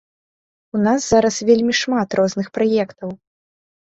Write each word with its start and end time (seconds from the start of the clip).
У 0.77 0.79
нас 0.85 1.01
зараз 1.13 1.35
вельмі 1.49 1.75
шмат 1.81 2.09
розных 2.21 2.47
праектаў. 2.59 3.13